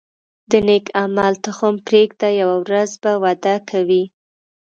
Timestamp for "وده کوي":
3.23-4.03